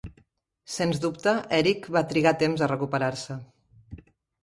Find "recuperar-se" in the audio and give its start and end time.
2.75-3.41